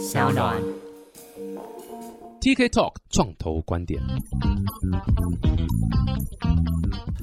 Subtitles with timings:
[0.00, 0.56] 小暖。
[2.40, 4.00] TK Talk 创投观点。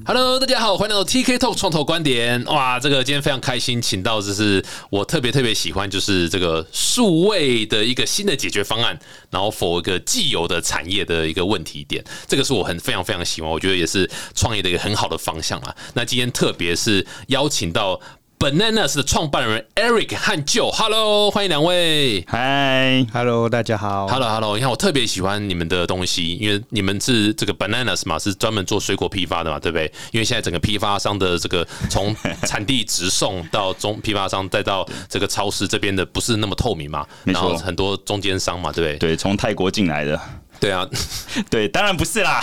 [0.05, 2.45] Hello，大家好，欢迎来到 TK Talk 创投观点。
[2.45, 8.99] 哇，这个今天非常开心，请到就是我特别特别喜欢，就是这个数位的一个新的解决方案，
[9.31, 15.75] 然后否一个既有的产业的一个问题点，这个是我很非常非常喜欢，我觉得也是创业的一个很好的方向啦。
[15.95, 17.99] 那今天特别是邀请到
[18.39, 22.23] Bananas 的创办人 Eric 和 Joe，Hello，欢迎两位。
[22.27, 24.07] 嗨，Hello，大家好。
[24.07, 29.91] Hello Hello，你看我特别喜欢你们的东西，因为你们是这个 bananas 嘛，是专门做水果批发的嘛，对不对？
[30.11, 38.99] 因为现在整个批发商的这个从产地直送到中批发商，再到这个超市这边的不是那么透明嘛，没错然后很多中间商嘛，对不对？
[38.99, 40.21] 对，从泰国进来的，
[40.59, 40.87] 对啊，
[41.49, 42.41] 对，当然不是啦，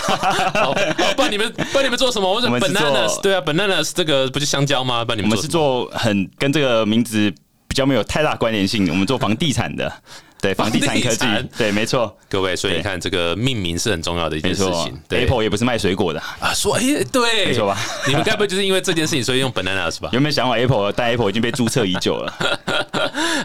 [0.55, 0.73] 好，好
[1.17, 2.29] 不然你们不然你们做什么？
[2.33, 5.05] 我们是 bananas，对啊，bananas 这个不是香蕉吗？
[5.05, 7.33] 不然你我们是做做很跟这个名字
[7.67, 9.93] 比较没有太大关联性，我们做房地产的，
[10.41, 14.97] 对， 房地产科技对，没错，各位，所以你看这个命名是很重要的一件事情。
[15.09, 17.77] 对，Apple 也不是卖水果的，啊，说哎，对，没错吧？
[18.07, 20.11] 你们该不会就是因为这件事情所以用 bananas 吧？
[20.13, 22.33] 有没有想法？Apple 但 Apple 已经被注册已久了。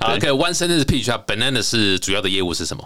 [0.01, 2.83] ，OK，one sentence pitch 一下，banana 是主要的业务是什么？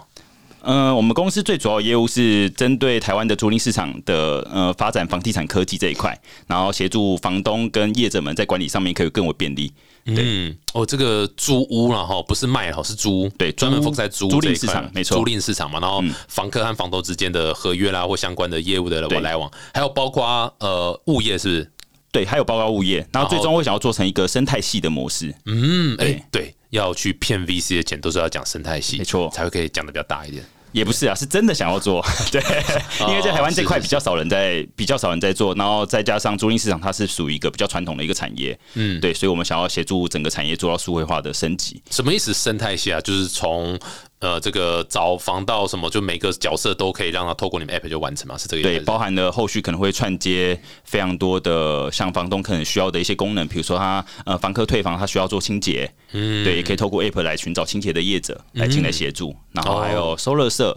[0.66, 9.72] 嗯，我们公司最主要业务是针对台湾的租赁市场的呃发展房地产科技这一块，然后协助房东跟业者们在管理上面可以更为便利。
[10.06, 20.24] 嗯，哦，这个租屋然后不是卖哈，是租，对专门租 focus 在租租赁市场没错嗯租赁市场嘛，然后房客和房东之间的合约啦，或相关的业务的对来往，还有包括
[20.60, 21.70] 呃物业是不是？
[22.14, 25.34] 对，还有包括物业，然后最终会想要做成一个生态系的模式。
[25.46, 30.44] 嗯，哎、对对，要去骗 VC 的钱都是要讲生态系，没错才会可以讲的比较大一点。
[30.70, 32.40] 也不是啊，是真的想要做， 对，
[33.08, 41.82] 因为在台湾这块比较少人在，比较少人在做，然后再加上租赁市场它是属于一个比较传统的一个产业，嗯，对，所以我们想要协助整个产业做到数位化的升级。
[41.90, 42.34] 什么意思？
[42.34, 43.78] 生态系啊，就是从
[44.24, 48.68] 呃这个找防盗什么，就每个角色都可以让他透过你们 app 就完成嘛，是这个意思？
[48.70, 60.74] 对，包含了后续可能会串接非常多的像房东可能需要的一些功能，比如说他呃房客退房，他需要做清洁，嗯，对，也可以透过 app 来寻找清洁的业者来进来协助，然后还有收垃圾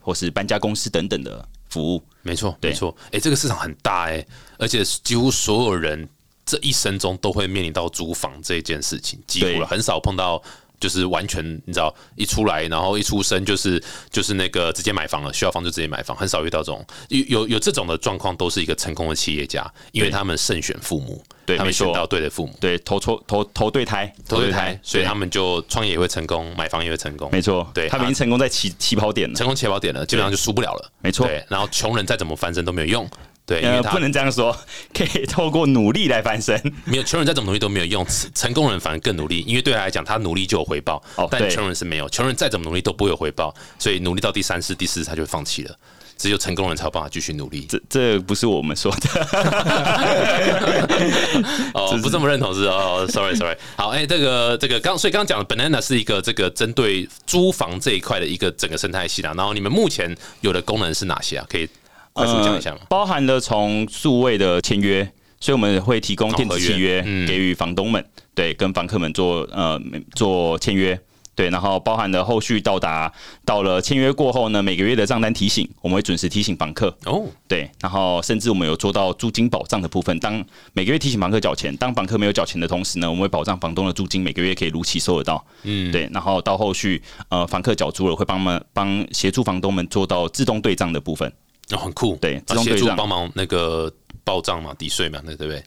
[0.00, 2.00] 或是搬家公司等等的服务。
[2.22, 2.96] 没错，对没错。
[3.10, 4.24] 哎、这个市场很大哎、
[4.58, 6.08] 而且几乎所有人
[6.44, 10.40] 这一生中都会面临到租房这件事情，几乎了，很少碰到。
[10.78, 21.86] 就是完全你知道，一出来然后一出生就是就是那个直接买房了，需要房就直接买房，很少遇到这种有有有这种的状况，都是一个成功的企业家，因为他们慎选父母，他们对没错。
[21.86, 29.34] 选到对的父母，对，投错投投对胎，投对胎，所以他们就创业也会成功，买房也会成功，没错，对他们已经成功在起起跑点了。
[29.34, 31.26] 成功起跑点了，基本上就输不了了，没错。
[31.26, 33.08] 对，然后穷人再怎么翻身都没有用，
[33.46, 34.54] 对，因为呃，他不能这样说，
[34.92, 36.60] 可以透过努力来翻身。
[36.84, 41.00] 没有穷人再怎么努力都没有用，成成功人反而更努力，因为对他来讲，他努力就有回报。
[41.16, 45.72] 但哦对穷人是没有，穷人再怎么努力都不会有回报，所以努力到第三次、第四次他就放弃了。
[46.18, 47.66] 只有成功人才有办法继续努力。
[47.68, 49.20] 这这不是我们说的，
[51.74, 53.54] 哦，不这么认同是哦，sorry sorry。
[53.76, 59.34] 好，哎、这个这个刚，所以刚刚讲的 banana 是一个这个针对租房这一块的一个整个生态系统。
[59.36, 61.44] 然后你们目前有的功能是哪些啊？
[61.50, 61.68] 可以
[62.16, 62.78] 快速讲一下吗？
[62.80, 65.04] 呃包含了从数位的签约，
[65.38, 68.04] 所以我们会提供电子契约给予房东们，
[68.34, 69.80] 对，跟房客们做呃
[70.14, 70.98] 做签约。
[71.34, 73.12] 对，然后包含了后续到达
[73.44, 76.88] 到了签约过后呢，每个月的账单提醒，我们会准时提醒房客。
[77.04, 85.46] 哦，对，然后甚至我们有做到租金保障的部分，当每个月提醒房客缴钱，当房客没有缴钱的同时呢，我们会保障房东的租金每个月可以如期收得到。
[85.64, 91.30] 嗯，对，然后到后续呃房客缴租了，会帮们帮协助房东们做到自动对账的部分，
[91.72, 92.16] 哦，很酷。
[92.20, 93.92] 对协动对账助帮忙那个
[94.24, 95.62] 报账嘛、抵税嘛，那对不对？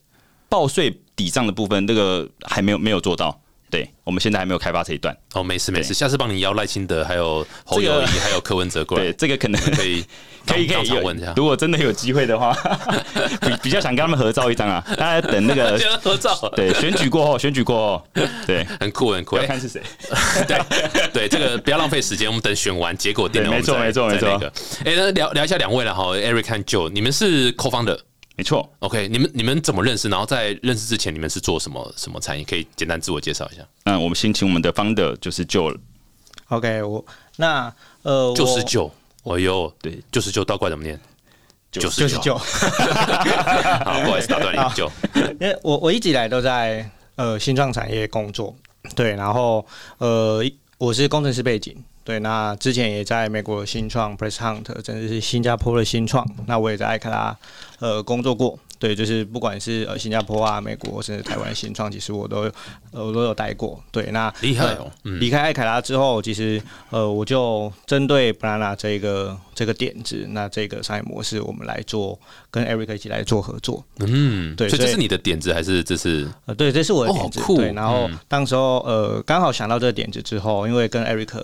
[0.47, 3.39] 报税抵账的部分，这个还没有没有做到。
[3.69, 5.15] 对，我们现在还没有开发这一段。
[5.33, 10.03] 哦，没事没事，下次帮你邀赖清德，还有侯这个友谊，还有柯文哲过来 对，，这个可能 可以
[10.47, 11.33] 可以可当以问一下。
[11.35, 12.51] 如果真的有机会的话，
[13.41, 14.83] 比比较想跟他们合照一张啊。
[14.97, 18.07] 大家等那个合照，对选举过后，选举过后，
[18.47, 19.35] 对，很酷很酷。
[19.35, 19.81] 哎要看是谁。
[20.47, 20.59] 对
[21.13, 24.29] 对，这个不要浪费时间，我们等选完结果定了，没错没错没错。
[24.83, 27.99] 哎，那聊聊一下两位了哈，Eric 和 Joe，你们是 co-founder。
[28.39, 30.07] 没错，OK，你们你们怎么认识？
[30.07, 32.45] 然后在认识之前，你们是做什么什么产业？
[32.45, 33.61] 可以简单自我介绍一下。
[33.83, 35.69] 那我们先请我们的 founder 就是就
[36.47, 37.05] OK，我
[37.35, 37.69] 那
[38.03, 38.91] 呃，就是我救，
[39.23, 40.97] 哎呦，对，就是救，倒过来怎么念？
[41.69, 42.07] 就是救。
[42.07, 42.37] 就是就，
[43.83, 44.89] 好，不好意思打断你，救。
[45.41, 48.55] 因为我我一直以来都在呃新创产业工作，
[48.95, 50.41] 对，然后呃
[50.77, 57.37] 我是工程师背景，对，那之前也在美国新创 Press Hunt，甚至是新加坡的新创，那我也在艾卡拉
[57.79, 58.57] 呃工作过。
[58.79, 62.49] 对，就是不管是呃新加坡啊、美国甚至台湾新创，其实我都
[62.93, 63.77] 呃我都有待过。
[63.91, 64.89] 对，那厉害哦！
[65.03, 72.17] 离开艾凯拉之后，其实呃我就针对 Banana 这个这个点子，那这个商业模式，我们来做
[72.49, 73.83] 跟 Eric 一起来做合作。
[73.97, 76.25] 嗯，对，所以这是你的点子还是这是？
[76.45, 77.41] 呃，对，这是我的点子。
[77.57, 81.37] 对，然后当时候呃刚好想到这个点子之后，因为跟 Eric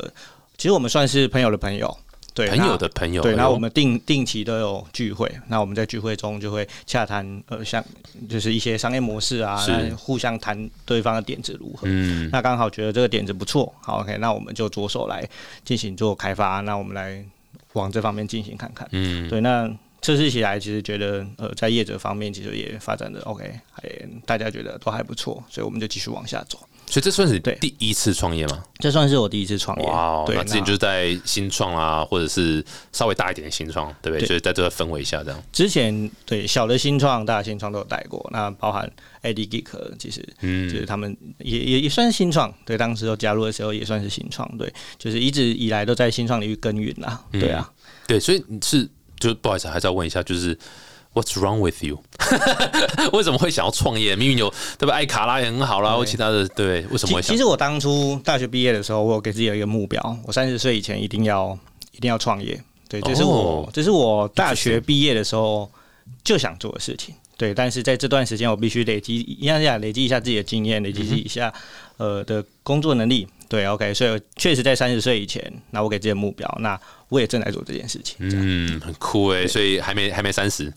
[0.57, 1.97] 其实我们算是朋友的朋友。
[2.33, 7.81] 对朋友的朋友，对，然后我们定定期都有聚会，那我们在聚会中就会洽谈，呃，像
[8.27, 9.57] 就是一些商业模式啊，
[9.95, 11.83] 互相谈对方的点子如何。
[11.83, 15.25] 嗯，那刚好觉得这个点子不错，好，OK，那我们就着手来
[15.63, 17.23] 进行做开发，那我们来
[17.71, 18.85] 往这方面进行看看。
[18.91, 23.89] 嗯，对，那测试起来其实觉得，呃，在业者方面其实也发展的 OK，还
[24.25, 26.59] 大家觉得都还不错，所以我们就继续往下走。
[26.87, 28.63] 所以这算是第一次创业吗？
[28.79, 29.87] 这算是我第一次创业。
[29.87, 34.27] 哇，那之前就是在新创啊，或者是稍微大一点的新创，对不对？
[34.27, 35.43] 所以在这个氛围下，这样。
[35.51, 38.89] 之前对小的新创、大的新创都有带过，那包含
[39.23, 42.53] AD Geek，其实嗯，就是他们也也也算是新创。
[42.65, 44.49] 对，当时都加入的时候也算是新创。
[44.57, 47.23] 对，就是一直以来都在新创领域耕耘啦。
[47.31, 47.71] 对啊，
[48.07, 48.87] 对，所以你是
[49.19, 50.57] 就不好意思，还是要问一下，就是。
[51.15, 52.03] What's wrong with you？
[53.13, 54.17] 为什么会想要创业？
[54.17, 54.93] 明明有对吧？
[54.93, 57.31] 爱卡拉也很好啦，或其他的对，为什么会想？
[57.31, 61.57] 其实我当初大学毕业的时候，我给自己有一个目标，我三十岁以前一定要
[61.93, 62.61] 一定要创业。
[62.89, 65.71] 对，这是我这是我大学毕业的时候
[66.23, 67.15] 就想做的事情。
[67.37, 71.53] 对，但是在这段时间，我必须累积一样下累积一下自己的经验，累积一下
[71.97, 73.25] 呃的工作能力。
[73.47, 75.41] 对，OK，所以确实在三十岁以前，
[75.71, 76.79] 那我给自己的目标，那
[77.09, 78.17] 我也正在做这件事情。
[78.19, 80.73] 嗯，很酷诶，所以还没还没三十。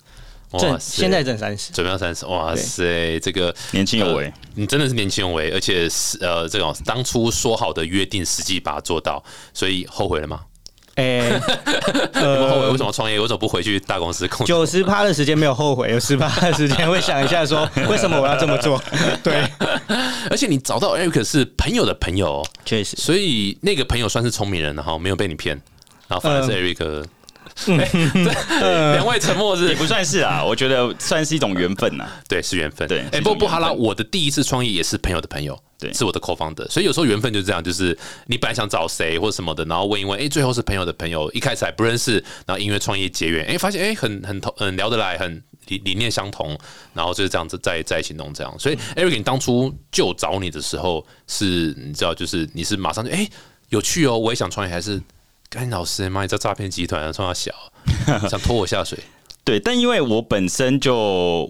[0.58, 9.22] 正现在正三十，准备要三十，哇塞，这个年轻有为，你真的是年轻有为，而且是呃，这种当初说好的约定，实际把它做到，
[9.52, 10.40] 所以后悔了吗？
[10.94, 11.38] 哎，
[12.14, 13.20] 后悔为什么创业？
[13.20, 14.28] 为什么不回去大公司？
[14.44, 18.82] 九十趴的时间没有后悔，有十趴的时间会想一下，说 为什么我要这么做？
[19.22, 19.44] 对，
[20.28, 25.60] 而且你找到 Eric 是朋友的朋友，确实，所以那个朋友算是聪明人，然后没有被你骗，
[26.08, 27.04] 然后反而是 Eric。
[28.94, 32.06] 两位沉默是也不算是啊，我觉得算是一种缘分呐。
[32.28, 32.86] 对，是缘分。
[32.86, 36.68] 对，哎，不不哈啦，我的第一次创业也是朋友的朋友，对，是我的 co founder。
[36.68, 37.96] 所以有时候缘分就是这样，就是
[38.26, 46.56] 你本来想找谁或者什么的，然后问一问，哎，最后是朋友的朋友，一开始还不认识，然后因为创业结缘，哎，发现哎很很投很聊得来，很理理念相同，
[46.94, 48.58] 然后就是这样子在在一起弄这样。
[48.58, 53.28] 所以 Eric，你当初就找你的时候，是你知道，就是你是马上就哎
[53.70, 55.00] 有趣哦，我也想创业，还是？
[55.50, 57.50] 干老师，妈，你这诈骗集团从小
[58.28, 58.98] 想拖我下水？
[59.44, 60.94] 对，但因为我本身就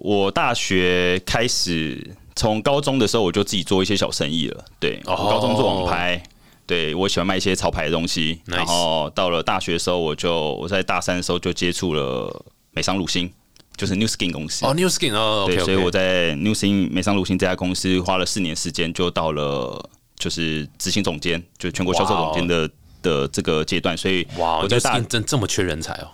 [0.03, 4.63] 我大学开始，从高中的时候我就自己做一些小生意了。
[4.79, 6.23] 对，高中做网拍，
[6.65, 8.39] 对我喜欢卖一些潮牌的东西。
[8.45, 13.29] 然后到了大学的时候，我就我在大三的时候就接触了美商鲁星，
[13.75, 14.65] 就是 New Skin 公司。
[14.65, 22.69] 哦，New Skin 哦，对，所以我在 New Skin 美商鲁星这家公司花了四年时间，就到了就是执行总监，就全国销售总监的。
[23.01, 26.07] 的这个阶段，所以哇，我觉得大真这么缺人才哦，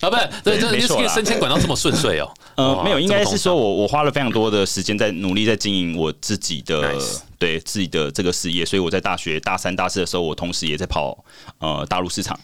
[0.00, 6.94] 啊，不是，对，这这个升迁管道这么顺遂哦， 呃，没有，应该是说我我花了非常多的时间在努力在经营我自己的
[7.38, 11.16] 对自己的这个事业，所以我在大学大三大四的时候，我同时也在跑
[11.58, 12.38] 呃大陆市场，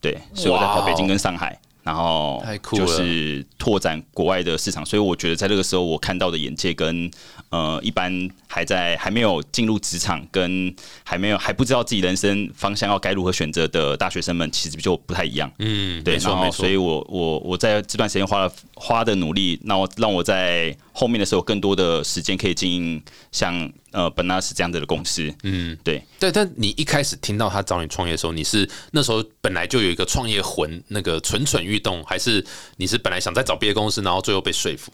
[0.00, 1.58] 对，所以我在跑北京跟上海。
[1.86, 7.08] 然后就是拓展国外的市场，所以我觉得在这个时候，我看到的眼界跟
[7.50, 10.74] 呃一般还在还没有进入职场，跟
[11.04, 15.48] 还没有还不知道自己人生方向要该如何选择的大学生们，其实就不太一样。
[15.60, 23.02] 嗯，对，然后所以我我我在这段时间花了花的努力，那我让我在后面的时候更多的时间可以经营
[23.32, 23.72] 像。
[23.92, 32.44] 呃，本纳斯这样子的公司，嗯，对，对，但你一开始听到他找你创业的时候，你是那时候本来就有一个创业魂，那个蠢蠢欲动，还是
[32.76, 34.92] 你是本来想再找别的公司，然后最后被说服？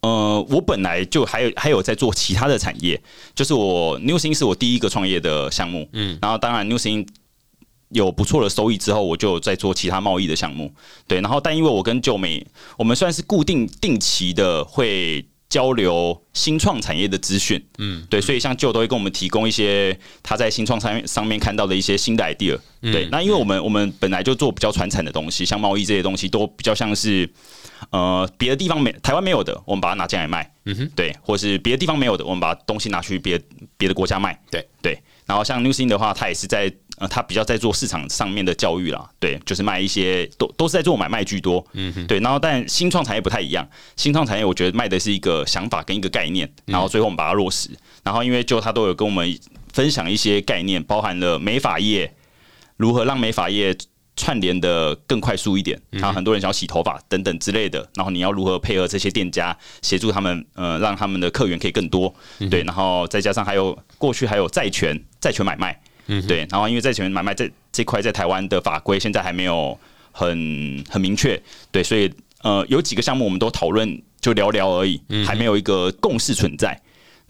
[0.00, 2.98] 呃，我本来就还有还有在做其他的产业，
[3.34, 7.06] 就是我 New Thing 是我第一个创业的项目，嗯，然后当然 New Thing
[7.94, 10.70] 有不错的收益之后，我就在做其他贸易的项目，
[11.08, 12.46] 对，然后但因为我跟旧美，
[12.76, 15.24] 我们算是固定定期的会。
[15.46, 27.30] 交流新创产业的资讯，嗯，对，所以像旧都会跟我们提供一些他在新创上面上面看到的一些新的 idea，对，那因为我们我们本来就做比较传产的东西，像贸易这些东西都比较像是，
[27.90, 33.40] 呃，别的地方没台湾没有的，我们把它拿进来卖，嗯哼，对，或是别的地方没有的，我们把东西拿去别
[33.76, 34.66] 别的国家卖，对。
[34.82, 36.72] 对，然后像 New Sin 的话，它也是在。
[36.98, 42.20] 呃，他比较在做市场上面的教育啦，对，就是卖一些都都是在做买卖居多，嗯，对。
[42.20, 47.68] 然后，但新创产业不太一样，新创产业我觉得卖的是一个想法跟一个概念，然后最后我们把它落实。
[48.04, 49.36] 然后，因为就他都有跟我们
[49.72, 52.14] 分享一些概念，包含了美发业，
[52.76, 53.76] 如何让美发业
[54.14, 62.14] 串联的更快速一点，然后很多人想要洗头发等等之类的，然后你要如何配合这些店家协助他们，呃，让他们的客源可以更多，
[62.48, 69.78] 对，然后再加上还有过去还有债权债权买卖，嗯对，然后因为债权买卖这这块在台湾的法规现在还没有
[70.12, 71.40] 很很明确，
[71.72, 72.12] 对，所以
[72.42, 76.78] 呃有几个项目我们都讨论就聊聊而已，还没有一个共识存在。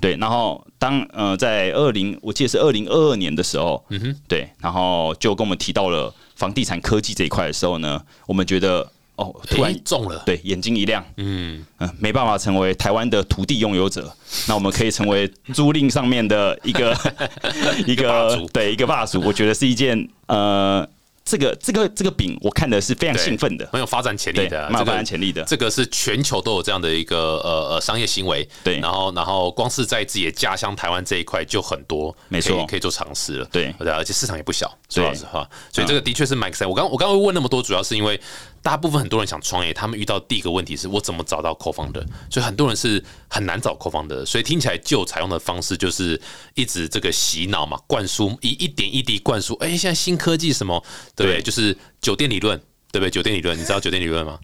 [0.01, 14.15] 对，然后当呃在二零，我记得是二零二二年的时候，嗯哼，对，然后就跟我们提到了房地产科技这一块的时候呢，我们觉得哦，突然中了，对，眼睛一亮，嗯嗯，没办法成为台湾的土地拥有者，
[14.49, 16.97] 那我们可以成为租赁上面的一个
[17.87, 20.89] 一个对一个霸主，我觉得是一件呃。
[21.27, 25.43] 这个这个这个饼，我看的是非常兴奋的，很有发展潜力的，蛮有发展潜力的。
[25.45, 28.79] 这个是全球都有这样的一个呃呃商业行为，对。
[28.81, 33.75] 然后然后光是在自己的家乡台湾这一块就很多，没错，可以做尝试了，对。
[33.79, 35.49] 而且市场也不小，说老实话。
[35.73, 36.69] 所以这个的确是蛮 exciting。
[36.69, 38.21] 我刚我刚刚问那么多，主要是因为。
[38.65, 46.19] 大部分很多人想创业，他们遇到第一个问题是我怎么找到 co-founder，所以很多人是很难找 co-founder，所以听起来就采用的方式就是
[46.55, 50.83] 一直这个洗脑嘛，灌输一一点一滴灌输，哎，现在新科技什么，
[51.15, 51.43] 对不对？
[51.43, 52.59] 就是酒店理论，
[52.91, 53.11] 对不对？
[53.11, 54.39] 酒店理论，你知道酒店理论吗？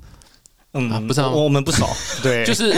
[0.74, 1.88] 嗯，不知道，我们不熟。
[2.22, 2.74] 对，就是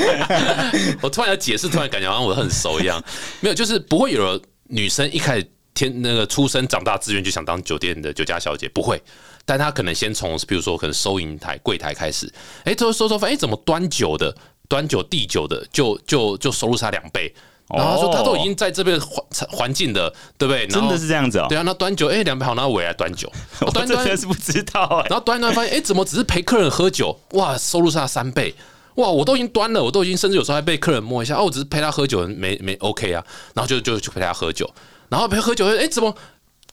[1.00, 3.02] 我突然要解释，突然感觉好像我很熟一样，
[3.40, 9.02] 没有，就是不会有女生一开始天那个出生长大志愿就想当酒店的酒家小姐，不会。
[9.50, 14.32] 但他可能先从，比如说可能收银台柜台开始，哎，后收收发现，哎，怎么端酒的、
[14.68, 17.34] 端酒递酒的，就就就收入差两倍。
[17.68, 20.68] 然后他说，他都已经在这边环环境的，对不对？
[20.68, 21.46] 真的是这样子哦。
[21.48, 23.28] 对啊，那端酒，哎，两倍好，那我也来端酒。
[23.74, 27.18] 端端是不知道，然后端端发现，哎，怎么只是陪客人喝酒？
[27.32, 28.54] 哇，收入差三倍！
[28.94, 31.34] 哇，我都已经端了，我都已经甚至有时候还被客人摸一下。
[31.34, 33.24] 哦，我只是陪他喝酒，没没 OK 啊。
[33.52, 34.72] 然后就就就陪他喝酒，
[35.08, 36.14] 然后陪喝酒，哎，怎么？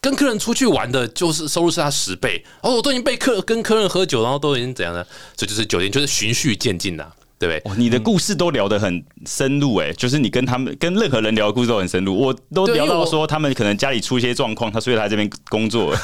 [0.08, 2.42] 跟客人出去玩的，就是收入是他十倍。
[2.62, 5.06] 哦，我都已经被客跟客人喝酒，然后都已经怎样呢？
[5.36, 7.12] 这就是酒店，就是循序渐进的。
[7.40, 7.78] 对不对？
[7.78, 12.18] 你的故事都聊得很深入，哎，就是你跟他们跟任何人聊的故事都很深入。
[12.18, 15.96] 我都聊到说他们可能家里出一些状况，他所以来这边工作。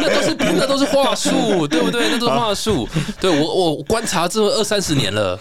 [0.00, 2.08] 那都是那都是话术，对不对？
[2.10, 2.86] 那都是话术。
[3.20, 5.38] 对我我观察这二三十年了，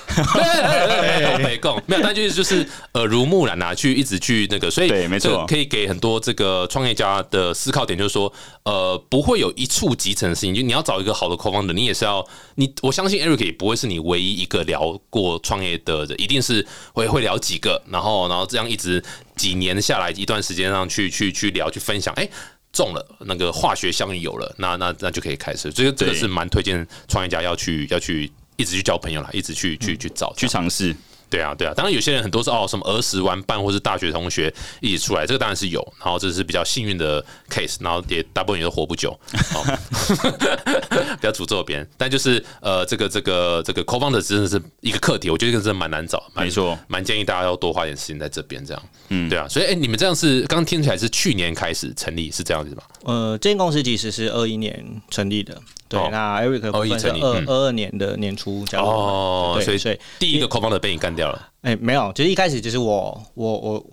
[1.39, 8.31] 没共没有，但就是就是耳濡目染啊，去一直去那个，所以对，没错，可以给很多这个创业家的思考点，就是说，
[8.63, 10.55] 呃，不会有一触即成的事情。
[10.55, 12.25] 就你要找一个好的 co-founder，你也是要
[12.55, 14.76] 你，我相信 Eric 也不会是你唯一一个聊。
[14.77, 19.03] 聊过创业的人，一定是会会聊几个，然后然后这样一直
[19.35, 22.29] 几年下来，一段时间上去去去聊去分享，哎，
[22.71, 25.71] 中了那个化学相遇有了，那那那就可以开始。
[25.73, 30.95] 这个这个是蛮推荐创业家要去要去一直去交朋友啦，一直去去去找去尝试。
[31.29, 39.17] 对啊，对啊，当然有些人很多是哦，什么儿时玩伴或是大学同学一起出来，这个当然是有，然后这是比较幸运的 case，然后也大部分也都活不久，
[41.19, 41.87] 不要诅咒别人。
[41.97, 48.83] 但就是呃，这个这个这个 co-founder 真的是一个课题，我觉得真的蛮难找，没错，蛮建议大家要多花点时间在这边这样。
[49.09, 52.83] 嗯，对啊，所以哎，你们这样是刚听起来是去年开始成立，是这样子吗？
[53.03, 55.61] 呃，这间公司其实是二一年成立的。
[55.89, 61.49] 对，那 Eric 部分是二二二年的年初加入哦，所以所以第一个 co-founder 被你干掉了。
[61.63, 63.85] 哎，没有，就是一开始就是我我我。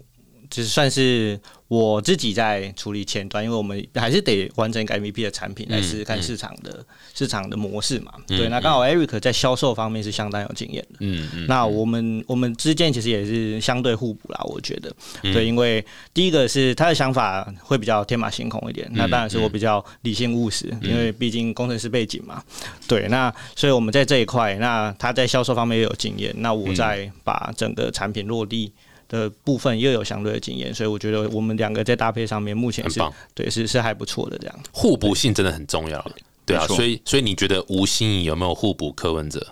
[0.51, 1.41] 就算是
[1.75, 8.13] 我自己在处理前端，因为我们还是得完成一个 MVP 的产品来试试看市场的市场的模式嘛。
[8.29, 10.99] 对，那刚好 Eric 在销售方面是相当有经验的。
[11.01, 11.47] 嗯嗯。
[11.49, 14.95] 那我们我们之间其实也是相对互补啦，我觉得。
[15.23, 22.41] 对，因为第一个是他的想法会比较天马行空一点，那当然是我比较理性务实，因为毕竟工程师背景嘛。
[22.87, 28.73] 对，那所以我们在这一块，那他在销售方面也有经验，那我在把整个产品落地。
[29.09, 33.01] 的部分又有相对的经验，所以我觉得我们两个在搭配上面目前是
[33.35, 34.61] 对是是还不错的这样。
[34.73, 36.05] 互补性真的很重要，
[36.47, 39.47] 对啊，所以所以你觉得吴心怡有没有互补柯文哲？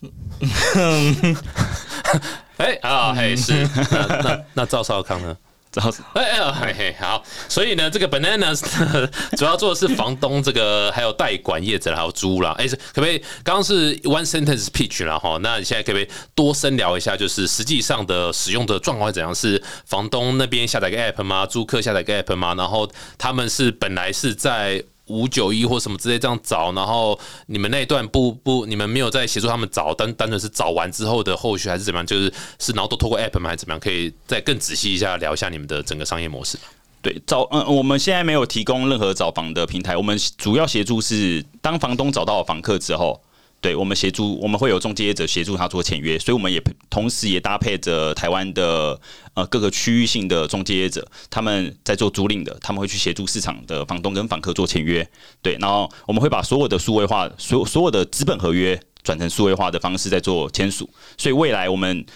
[2.58, 5.36] 哎啊，嘿是那那那赵少康呢？
[6.14, 8.62] 哎哎嘿嘿好，所以呢，这个 bananas
[9.36, 12.54] 主要做的是房东这个还有代管业者还有租啦。
[12.58, 13.18] 哎，可不可以？
[13.44, 17.16] 刚刚是 one sentence pitch 了哈，那你现在可不可以多深聊一下？
[17.16, 19.34] 就是实际上的使用的状况怎样？
[19.34, 21.46] 是房东那边下载个 app 吗？
[21.46, 22.54] 租客下载个 app 吗？
[22.54, 24.82] 然后他们是本来是在。
[25.08, 32.06] 五九一或什么之类这样找，然后你们那一段不不，你们没有在协助他们找，单单纯是找完之后的后续还是怎么样？
[32.06, 33.50] 就是是然后都透过 app 吗？
[33.50, 33.80] 还是怎么样？
[33.80, 36.58] 可以再更仔细一下聊一下你们的整个商业模式。
[37.00, 43.20] 对，找嗯，我们现在没有提供任何找房的平台，我们主要协助是当房东找到房客之后，
[43.60, 49.00] 对我们协助，我们会有中介业者协助他做签约，所以我们也同时也搭配着台湾的
[49.34, 55.08] 呃各个区域性的中介业者，他们在做租赁的，他们会去协助市场的房东跟房客做签约。
[55.42, 62.06] 对，然后我们会把所有的数位化，所所有的资本合约转成数位化的方式在做签署，所以未来我们。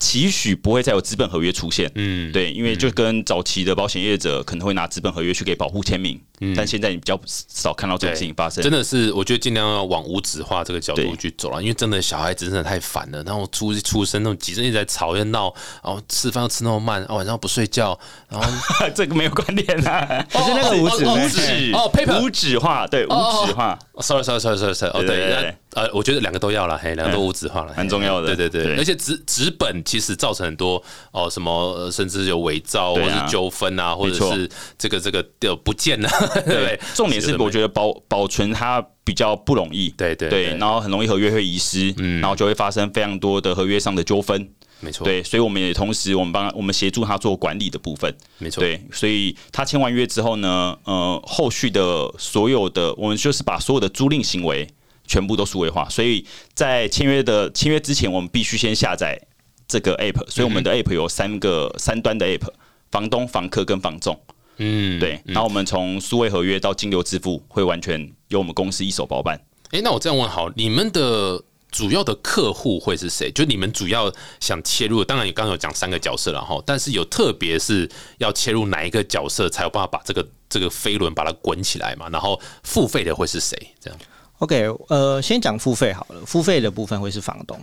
[0.00, 8.64] 期许不会再有资本合约出现，嗯，对，因为就跟早期的保险业者可能会拿资本合约去给保护签名，嗯，但现在你比较少看到这种事情发生。
[8.64, 15.54] 真的是，我觉得尽量要往无纸化这个角度去走了，因为真的小孩子真的太烦了，然后出出生那种急着一直在吵在闹，
[15.84, 17.96] 然后吃饭又吃那么慢，晚上不睡觉，
[18.30, 18.50] 然后
[18.96, 23.10] 这个没有关联啊， 可是那个无纸无纸哦，paper 无纸化，对，无
[23.46, 25.54] 纸化，sorry sorry sorry sorry sorry，哦对。
[25.74, 28.34] 呃，我觉得两个都要了，嘿，两个都无纸化了，很重要的。
[28.34, 36.08] 对对对，而且纸纸本其实造成很多哦，什么甚至有伪造或者是纠纷啊，或者是这个这个的不见了。
[36.44, 44.50] 对，重点是我觉得保保存它比较不容易，对对对，然后很容易合约会遗失，嗯，然后就会发生非常多的合约上的纠纷。
[44.80, 48.12] 没错，对，所以我们也同时我们帮我们协助他做管理的部分。
[48.38, 54.66] 没错，对，所以他签完约之后呢，呃，后续的所有的我们就是把所有的租赁行为。
[55.10, 56.24] 全部都数位化，所以
[56.54, 59.20] 在签约的签约之前，我们必须先下载
[59.66, 60.24] 这个 app。
[60.30, 62.46] 所以我们的 app 有三个三端的 app：
[62.92, 64.16] 房东、房客跟房仲。
[64.58, 65.20] 嗯，对。
[65.24, 69.36] 然后我们从数位合约到金流支付，会完全由我们公司一手包办。
[69.72, 73.32] 哎，那我这样问好，你们的主要的客户会是谁？
[73.32, 82.08] 就你们主要想切入，当然你刚刚有讲三个角色了哈，但是有特别是要切入哪一个角色，才有办法把这个这个飞轮把它滚起来嘛？
[82.10, 83.56] 然后付费的会是谁？
[83.80, 83.98] 这样
[84.40, 86.20] ？OK，呃，先讲付费好了。
[86.26, 87.58] 付费的部分会是房东，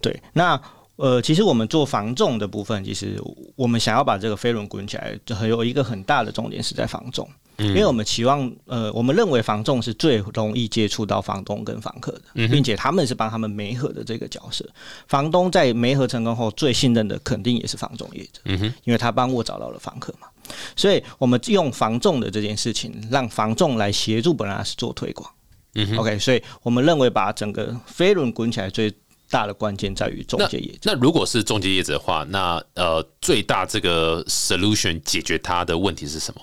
[0.00, 0.18] 对。
[0.32, 0.58] 那
[0.96, 3.18] 呃，其实我们做房仲的部分，其实
[3.56, 14.62] 我们想要把这个飞轮滚起来，就有一个很大的重点是在房仲，因为我们期望，呃，我们认为房仲是最容易接触到房东跟房客的，并且他们是帮他们媒合的这个角色。
[15.08, 20.28] 房东在媒合成功后，最信任的肯定也是房仲业者，嗯哼，因为他帮我找到了房客嘛。
[20.76, 25.30] 所以我们用房仲的这件事情，让房仲来协助本来是做推广。
[25.74, 28.92] 嗯，OK，所以我们认为把整个飞轮滚起来最
[29.30, 30.78] 大的关键在于中介业者。
[30.82, 36.40] 那如果是中介业者的话，那呃，最大这个 solution 解决他的问题是什么？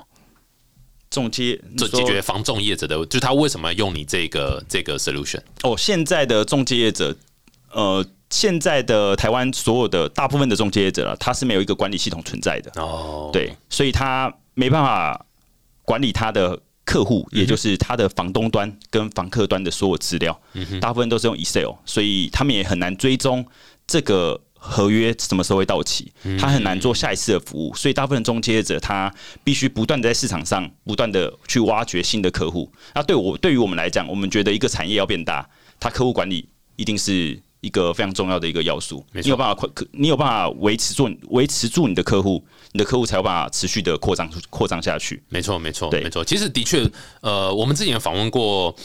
[1.10, 5.41] 中介就解决房仲业者的，就他为什么用你这个这个 solution？
[5.63, 7.13] 哦，现在的中介业者，
[7.73, 15.25] 呃，现在的台湾所有的大部分的中介业者了，他是没有一个管理系统存在的哦，对，所以他没办法
[15.84, 16.58] 管理他的。
[16.88, 20.41] 客户，也就是他的房东端跟房客端的所有资料，
[20.80, 23.45] 大部分都是用 Excel，所以他们也很难追踪
[23.86, 32.71] 这个合约什么时候会到期，他很难做下一次的服务，所以大部分中介者他必须不断的在市场上不断的去挖掘新的客户。
[32.95, 35.47] 那对我对于我们来讲，我们觉得一个产业要变大，
[35.80, 36.47] 它客户管理
[36.78, 37.38] 一定是。
[37.62, 45.22] 一个非常重要的一个要素，你有办法扩，你有办法维持住维持住你的客户，你的客户才有办法持续的扩张扩张下去。
[45.30, 46.24] 没错，没错，对没错。
[46.24, 46.89] 其实的确，
[47.22, 48.76] 呃，我们之前访问过。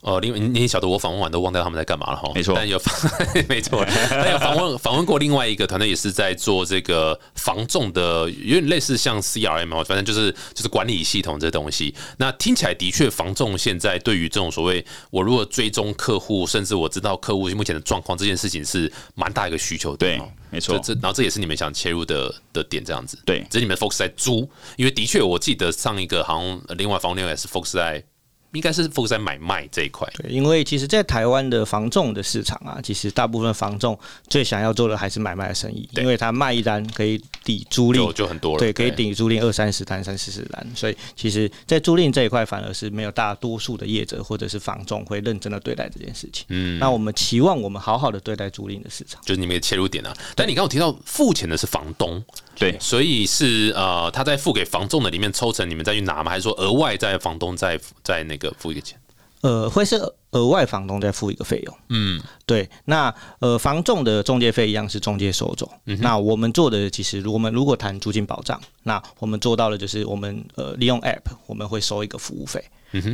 [0.00, 2.80] 呃，因为你晓得我访问完都忘掉他们在干嘛了哈，没错，但有
[3.48, 11.92] 没错，但有访问访问过另外一个团队，也是在做这个防重的，有点类似像 CRM 哦，反正就是就是管理系统这东西。
[12.16, 19.96] 那听起来的确，防重现在对于这种所谓我如果追踪客户，甚至我知道客户目前的状况，这件事情是蛮大一个需求。
[19.96, 20.78] 对，没错。
[20.78, 23.18] 这然后这也是你们想切入的的点，这样子。
[23.26, 28.04] 对，只是你们 focus 在租，因为的确我记得上一个好像另外房另外也是 focus 在。
[28.52, 46.46] 应该是 focus 在买卖这一块，对，因为其实，在台湾的房仲的市场啊，其实大部分房仲最想要做的还是买卖的生意，因为他卖一单可以抵租赁，就很多了，对，可以抵租赁二三十单、三四十单，所以其实，在租赁这一块，反而是没有大多数的业者或者是房仲会认真的对待这件事情。
[46.48, 50.16] 嗯，那我们期望我们好好的对待租赁的市场，就是你们的切入点啊。
[50.34, 52.24] 但你刚刚提到付钱的是房东。
[52.58, 56.30] 对，所以是呃，他在付给房仲的里面抽成，你们再去拿吗？
[56.32, 58.98] 还是说额外在房东在在那个付一个钱？
[59.40, 59.94] 呃，会是
[60.32, 61.78] 额外房东再付一个费用。
[61.90, 62.68] 嗯，对。
[62.86, 65.70] 那呃，房仲的中介费一样是中介收走。
[66.00, 72.64] 那我们做的其实，我们如果谈租金保障，那我们做到的就是我们呃利用 App，我们会收一个服务费，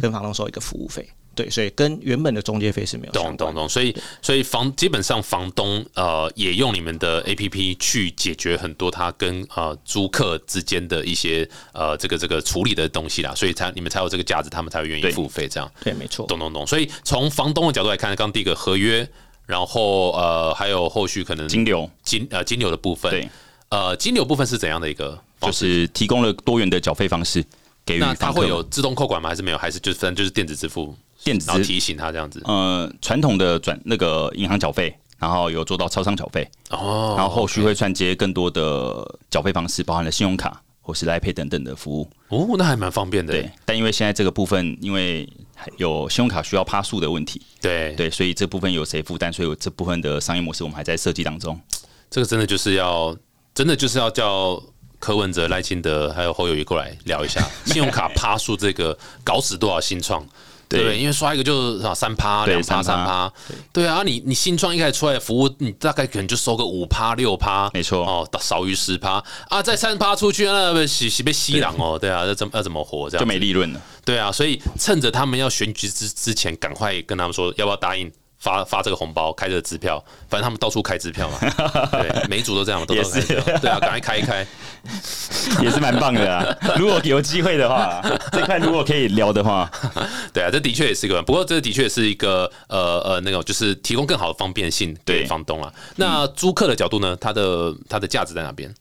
[0.00, 1.06] 跟房东收一个服务费。
[1.35, 15.70] 对，所以跟原本的中介费是没有懂懂懂，所以所以房基本上房东呃也用你们的 A P P 去解决很多他跟呃租客之间的一些呃这个这个处理的东西啦，所以才你们才有这个价值，他们才会愿意付费这样。
[15.83, 16.66] 对，没错，懂懂懂。
[16.66, 19.09] 所以从房东的角度来看，刚第一个合约，
[19.47, 23.29] 然后呃还有后续可能金流金呃金流的部分，对，
[23.68, 25.18] 呃金流部分是怎样的一个？
[25.40, 27.44] 就是提供了多元的缴费方式
[27.85, 29.29] 给予那它会有自动扣款吗？
[29.29, 29.59] 还是没有？
[29.59, 30.97] 还是就反正就是电子支付？
[31.24, 32.40] 电子然后提醒他这样子。
[32.44, 42.10] 呃传统的转那个银行缴费，然后有做到超商缴费，哦，然后后续会串接更多的缴费方式，包含了信用卡或是来 Pay 等等的服务。
[42.28, 43.32] 哦，那还蛮方便的。
[43.32, 45.28] 对，但因为现在这个部分，因为
[45.78, 49.32] 有信用卡需要趴数的问题，对对，所以这部分由谁负担？
[49.32, 51.58] 所以这部分的商业模式我们还在设计当中。
[52.10, 53.16] 这个真的就是要，
[53.54, 54.62] 真的就是要叫
[54.98, 60.24] 柯文哲、赖清德还有侯友谊过来聊一下 信用卡趴数这个搞死多少新创。
[60.68, 60.81] 对。
[60.81, 60.98] 不对？
[60.98, 63.33] 因为刷一个就是啊三趴、两趴、三趴，
[63.72, 63.87] 对。
[63.87, 68.05] 啊，你你新创一开始出来的服务，你大概可能就收个五趴、六趴，没错。
[68.05, 69.22] 哦，少于十趴。
[69.48, 73.81] 啊，再三趴出去，那被洗洗被吸狼哦，对啊，要怎么要怎么活这样就没利润了。
[74.05, 78.11] 对啊，所以趁着他们要选举之之前，赶快跟他们说要不要答应
[78.44, 81.38] 发发这个红包，开这个支票，反正他们到处开支票嘛，
[81.92, 84.46] 对，每一组都这样嘛，都也是都开支票，对啊，赶快开一开，
[85.64, 86.44] 也是蛮棒的啊！
[86.76, 88.02] 如果有机会的话，
[88.33, 89.70] 这块如果可以聊的话，
[90.35, 95.72] 对啊，这的确也是一个，不过这的确是一个呃呃那种就是提供更好的方便性给对房东啊。
[95.96, 98.72] 那租客的角度呢，它的它的价值在哪边？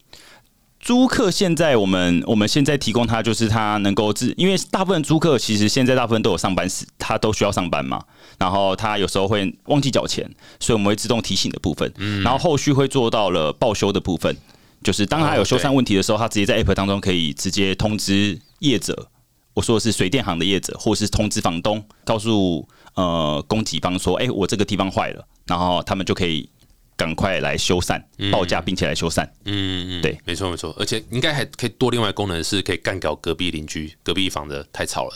[0.84, 8.04] 租客现在我们我们现在提供他就是他能够自，因为大部分租客其实现在大部分都有上班时，他都需要上班嘛，
[8.38, 11.90] 然后他有时候会忘记缴钱，所以我们会自动提醒的部分，
[12.22, 14.36] 然后后续会做到了报修的部分，
[14.82, 19.08] 就是当他有修缮问题的时候，他直接在 app 当中可以直接通知业者。
[19.54, 26.50] 我说的是水电行的业者，或是通知房东，告诉呃供给方说，哎、我这个地方坏了，然后他们就可以
[26.96, 29.24] 赶快来修缮，报价并且来修缮。
[29.44, 35.12] 嗯嗯，对，没错没错，而且应该还可以多另外功能是可以干掉隔壁邻居、隔壁房的太吵了，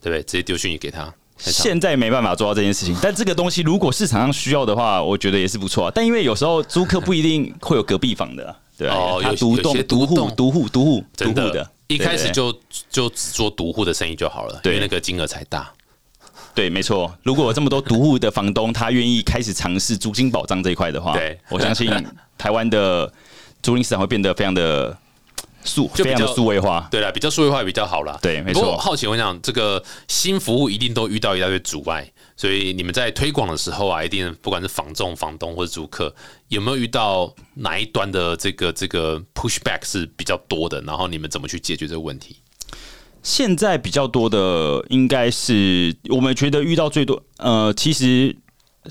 [0.00, 0.22] 对不对？
[0.22, 1.12] 直接丢讯息给他。
[1.38, 5.92] 现在没办法做到这件事情，但这个东西如果市场上需要的话，我觉得也是不错、啊。
[5.92, 12.52] 但因为有时候租客不一定会有隔壁房的啊、对吧、哦有他独栋、独户、独户、独户、独户的，一开始就
[12.88, 15.72] 就只做独户的生意就好了，因对为那个金额才大。
[16.54, 17.12] 对，没错。
[17.22, 21.90] 如果有这么多独户的房东，他愿意开始尝试租金保障这一块的话，对我相信
[22.36, 23.10] 台湾的
[23.62, 24.96] 租赁市场会变得非常的
[25.64, 26.86] 数，就比较非常的数位化。
[26.90, 28.18] 对了，比较数位化也比较好啦。
[28.20, 36.14] 对没错不过好奇，我想这个新服务一定都遇到一大堆阻碍，所以你们在推广的时候啊，一定不管是房仲、房东或者租客，
[36.48, 40.80] 有没有遇到哪一端的这个这个 pushback 是比较多的？
[40.82, 42.36] 然后你们怎么去解决这个问题？
[43.22, 48.36] 现在比较多的应该是我们觉得遇到最多，呃，其实，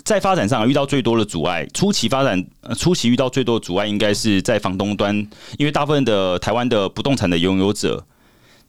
[0.05, 5.15] 在发展上遇到最多的阻碍，初期发展、呃、初期遇到最多的阻碍，应该是在房东端，
[5.57, 8.05] 因为大部分的台湾的不动产的拥有者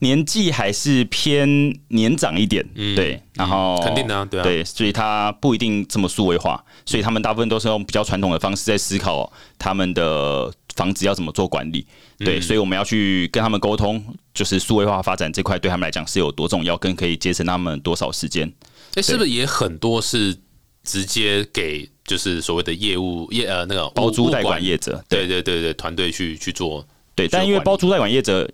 [0.01, 11.87] 年纪还是偏年长一点，对，然后、肯定的啊对啊对，所以他不一定这么数位化，所以他们大部分都是用比较传统的方式在思考他们的房子要怎么做管理。
[12.25, 18.53] 对，所以我们要去跟他们沟通，就是数位化发展这块对他们来讲是有多重要，跟可以节省他们多少时间。
[18.95, 20.37] 哎、是不是也很多是
[20.85, 25.27] 直接给就是所谓的业务业呃那个包租代物管业者，对。
[25.27, 28.51] 对对对团队去去做对，但因为包租代管业者，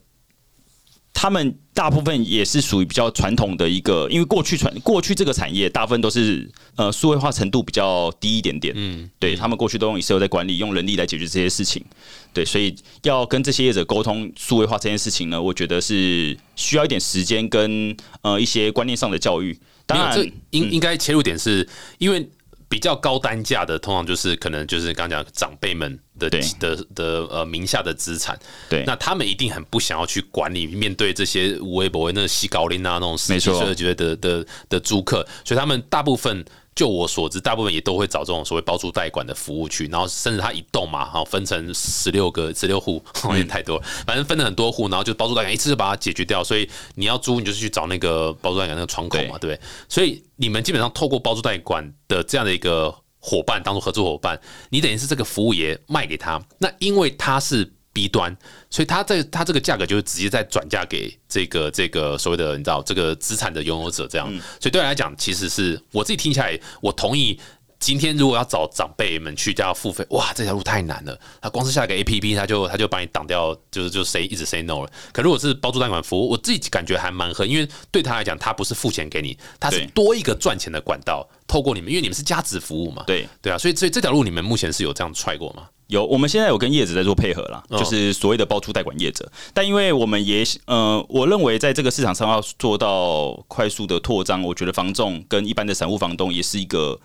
[1.13, 11.85] 他们大部分也是属于比较传统的一个，因为过去传过去这个产业大部分都是呃数位化程度比较低一点点，嗯，对他们过去都用 Excel 在管理，用人力来解决这些事情，
[12.33, 19.57] 对，所以要跟这些业者沟通数位化这件事情呢，我觉得是需要一点时间跟呃一些观念上的教育。
[19.87, 21.67] 当然这应应该切入点是
[21.99, 22.29] 因为
[22.69, 26.41] 比较高单价的，通常就是可能就是刚刚讲长辈们的对。
[26.61, 28.85] 的的呃名下的资产，对。
[28.87, 36.45] 那他们一定很不想要去管理，面对这些无微不微那个西高林啊那种十几岁、二十几岁的的的租客，所以他们大部分。
[36.79, 46.45] 就我所知，大部分也都会找这种所谓包租代管的服务去，然后甚至它一栋嘛，好分成十六个十六户， 有点太多了，反正分了很多户，然后就包租代管一次就把它解决掉。
[46.45, 49.61] 所以你要租，你就是去找那个包租代管那个窗口嘛，对不对？
[49.89, 56.41] 所以你们基本上透过包租代管的这样的一个伙伴，当做合作伙伴，你等于是这个服务也卖给他。
[56.59, 58.37] 那因为他是 B 端，
[58.71, 64.29] 所以他在他这个价格就是直接再转嫁给这个这个所谓的你知道这个资产的拥有者这样。
[64.61, 67.41] 所以对我来讲，其实是我自己听起来，我同意。
[67.81, 71.17] 今天如果要找长辈们去家付费，哇，这条路太难了。
[71.41, 74.91] 他光是下个 A P P，他就他就把你挡掉，就是就 say 一直 say no 了。
[75.13, 83.05] 可如果是包租贷款服务，我自己感觉还蛮合，因为对他来讲，他不是付钱给你，他是多一个赚钱的管道，透过你们，因为你们是价值服务嘛。
[83.07, 85.69] 对对啊，所以所以这条路你们目前是有这样踹过吗？
[85.89, 89.31] 有，我们现在有跟业者在做配合啦，哦就是所谓的包租代管业者。
[89.55, 97.01] 但因为我们也呃，我认为在这个市场上要做到快速的扩张，我觉得房仲跟一般的散户房东也是一个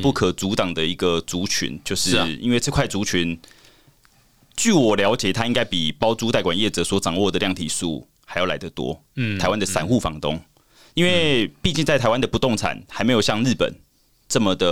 [0.00, 3.38] 不可阻挡的一个族群，就是因为这块族群，
[4.56, 8.98] 据我了解，它应该比包租代管业者所掌握的量体数还要来得多。
[9.16, 10.40] 嗯，台湾的散户房东。
[10.94, 13.74] 因为毕竟在台湾的不动产还没有像日本
[14.26, 14.66] 这么的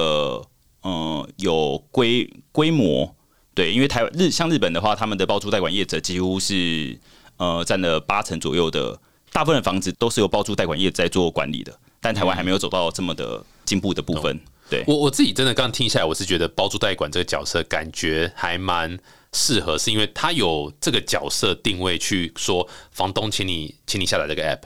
[0.80, 3.14] 呃有规规模。
[3.60, 6.98] 对，因为台湾日像日本的话，他们的包租代管业者几乎是
[7.36, 8.98] 呃占了八成左右的，
[9.32, 11.78] 大部分的房子都是由包租代管业在做管理的。
[12.00, 14.40] 但台湾还没有走到这么的进步的部分。
[14.70, 18.98] 对我我自己真的刚听下来，我是觉得包租代管这个角色感觉还蛮
[19.34, 24.62] 适合，是因为他有这个角色定位去说，房东请你请你下载这个 app，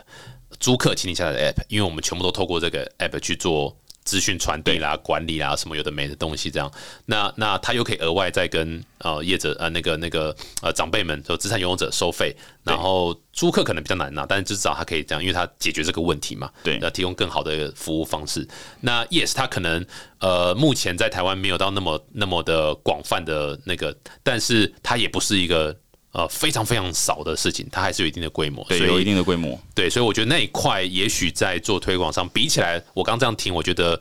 [0.61, 3.77] 租客请你下载 app，因为我们全部都透过这个 app 去做。
[4.05, 6.71] 资讯传递啦、管理啦，什么有的没的东西，这样，
[7.07, 18.47] 那那他又可以额外再跟呃业者呃那个那个呃长辈们，就资产拥有者收费，然后租客可能比较难拿，但是至少他可以这样，因为他解决这个问题嘛，对，那提供更好的服务方式。
[18.81, 19.85] 那 Yes，他可能
[20.19, 25.75] 呃目前在台湾没有到那么那么的广泛的那个，但是他也不是一个。
[26.15, 34.01] 呃，非常非常少的事情，它还是有一定的规模，对，有一定的规模，对，所以我觉得那一块也许在做推广上，比起来，我刚这样听，我觉得，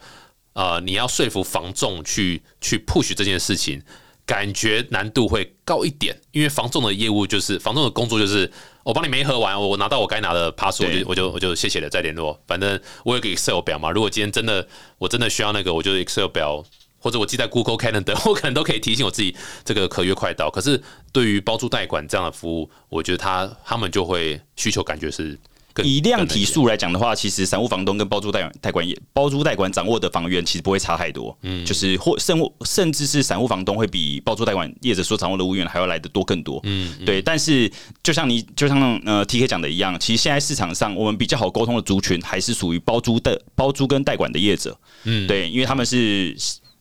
[0.53, 3.81] 呃，你要说服房仲去去 push 这件事情，
[4.27, 8.51] 感觉难度会高一点，因为房仲的业务就是房仲的工作就是
[8.83, 14.67] 我帮你没合完，我拿到我该拿的 pass，我就我就我就谢谢了，再联络，反正我有个 Excel 表嘛，如果今天真的
[14.99, 16.63] 我真的需要那个，我就 Excel 表。
[17.03, 19.35] 或者我记在 Google Calendar， 我可能都可以提醒我自己
[19.65, 20.49] 这个合约快到。
[20.49, 25.37] 可是对于包租代管这样的服务，我觉得他他们就会需求感觉是
[25.83, 31.37] 以量体数来讲的话，其实散户房东跟包租代管代管业包租代管掌握的房源其实不会差太多。
[31.41, 36.61] 嗯，就是或甚甚至是散户房东会比包租代管业者所掌握的物源还要来的多更多。
[36.63, 37.21] 嗯，对。
[37.21, 37.69] 但是
[38.01, 44.77] 就像你就像呃 T K 讲的一样，其实现在市场上我们比较好沟通的族群还是属于包租的包租跟代管的业者。
[45.03, 46.33] 嗯，对，因为他们是。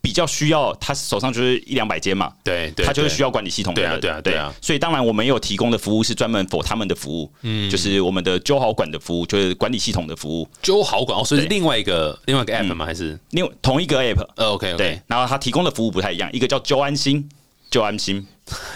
[0.03, 4.53] 比较需要他手上就是一两百间嘛，对，他就是需要管理系统的，对啊，对啊，对啊。
[4.61, 10.49] 所以当然我们有提供的服务是专门 for 他们的服务，嗯，就是我们的揪好管的服务，就是管理系统的服务。
[10.61, 12.85] 揪好管哦，所以是另外一个另外一个 app 吗？
[12.85, 14.27] 还是另同一个 app？
[14.35, 15.01] 呃，OK，对。
[15.07, 17.29] 然后他提供的服务不太一样，一个叫揪安心，
[17.71, 18.27] 揪安心，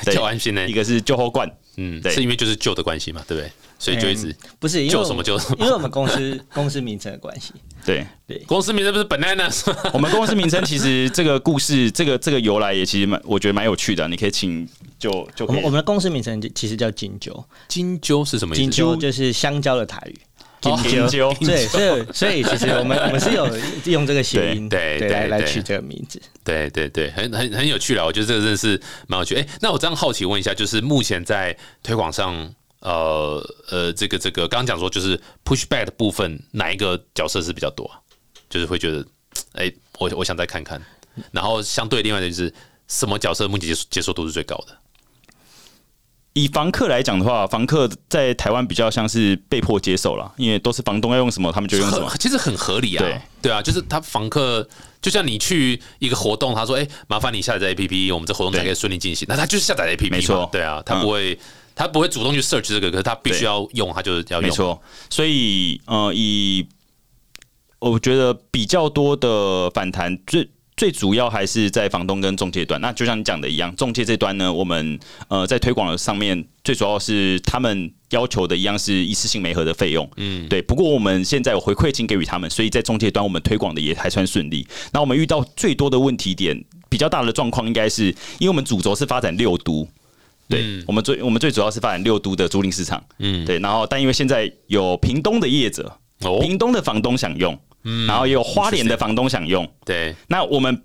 [0.05, 3.51] 揪 安心呢，一个是揪好管，嗯，对，是因为就是旧的关系嘛，对不对？
[3.79, 7.53] 所以就一直不是救什么救，因为我们公司公司名称的关系。
[7.85, 9.63] 对对，公司名称不是 bananas
[9.95, 14.09] 我们公司名称其实这个故事，这个这个由来也其实蛮，我觉得蛮有趣的。
[14.09, 14.67] 你可以请
[14.99, 18.63] 就就我们我们的公司名称其实叫金鸠，金鸠是什么意思？
[18.63, 20.19] 金鸠就是香蕉的台语。
[20.63, 23.47] 金鸠对，所以所以其实我们我们是有
[23.85, 26.21] 用这个谐音对对来来取这个名字。
[26.43, 28.05] 对对对，很很很有趣了。
[28.05, 29.37] 我觉得这个真的是蛮有趣。
[29.37, 32.53] 哎，那我这样好奇问一下，就是目前在推广上。
[32.81, 37.91] 呃呃，这个这个，刚刚讲说就是 push back 的部分，哪一个角色是比较多？
[38.49, 39.05] 就是会觉得，
[39.55, 40.81] 哎，我我想再看看。
[41.33, 42.53] 然后相对另外的就是
[42.87, 44.77] 什么角色目前接接受度是最高的？
[46.35, 53.03] 以房客来讲的话，房客在台湾比较像是被迫接受了，因为都是房东要用什么，他们就用什么，其实很合理啊。
[53.03, 54.69] 对对啊，就是他房客
[55.01, 59.27] 就像你去一个活动，他说，哎，麻烦你下载 A P P，我们这活动才可以顺利进行。
[59.29, 61.39] 那他就是下载 A P P，没错，对啊，他不会。
[61.77, 64.49] 他不会主动去 search 这个，可是他必须要用，他就是要用。
[64.49, 66.67] 没错，所以呃，以
[67.79, 72.81] 我觉得比较多的反弹，最最主要还是在房东跟中介端。
[72.81, 80.11] 那就像你讲的一样，中介这端呢，我们呃在推广的上面，最主要是他们要求的一样是一次性媒合的费用。
[80.17, 80.63] 嗯，对。
[80.63, 84.67] 不过我们现在有回馈金给予他们，所以在中介端我们推广的也还算顺利。
[84.93, 88.07] 那我们遇到最多的问题点，比较大的状况，应该是
[88.39, 89.87] 因为我们主轴是发展六都。
[90.49, 96.41] 对我们最我们最主要是发展六都的租赁市场，嗯，对，然后但因为现在有屏东的业者，哦。
[96.41, 100.83] 屏东的房东想用，嗯，然后也有花莲的房东想用，对，那我们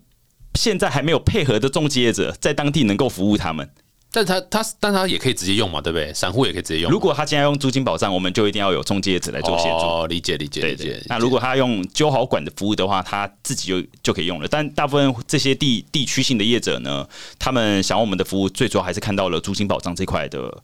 [0.55, 3.69] 现在还没有配合的中介业者在当地能够服务他们。
[4.13, 6.13] 但他他但他也可以直接用嘛，对不对？
[6.13, 6.91] 散户也可以直接用。
[6.91, 9.75] 如果他现在用租金保障，我们就一定要有中介者来做协助。
[9.85, 11.01] 哦，理解理解理解。
[11.07, 14.47] 那如果他用揪好管的服务的话，他自己就就可以用了。
[14.49, 17.07] 但大部分这些地地区性的业者呢，
[17.39, 20.61] 他们想要我们的服务，最主要还是看到了租金保障这块的，